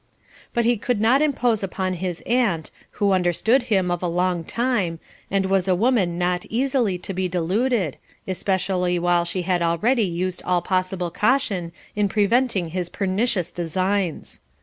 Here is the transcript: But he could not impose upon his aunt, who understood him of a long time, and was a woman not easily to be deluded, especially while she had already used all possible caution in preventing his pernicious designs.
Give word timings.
But 0.55 0.65
he 0.65 0.77
could 0.77 0.99
not 0.99 1.21
impose 1.21 1.61
upon 1.61 1.93
his 1.93 2.21
aunt, 2.21 2.71
who 2.93 3.11
understood 3.11 3.61
him 3.61 3.91
of 3.91 4.01
a 4.01 4.07
long 4.07 4.43
time, 4.43 4.99
and 5.29 5.45
was 5.45 5.67
a 5.67 5.75
woman 5.75 6.17
not 6.17 6.43
easily 6.49 6.97
to 6.97 7.13
be 7.13 7.27
deluded, 7.27 7.97
especially 8.27 8.97
while 8.97 9.25
she 9.25 9.43
had 9.43 9.61
already 9.61 10.01
used 10.01 10.41
all 10.43 10.63
possible 10.63 11.11
caution 11.11 11.71
in 11.95 12.09
preventing 12.09 12.69
his 12.69 12.89
pernicious 12.89 13.51
designs. 13.51 14.41